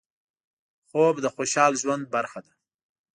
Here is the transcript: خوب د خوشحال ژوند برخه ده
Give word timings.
خوب 0.89 1.15
د 1.21 1.25
خوشحال 1.35 1.73
ژوند 1.81 2.03
برخه 2.13 2.39
ده 2.45 2.51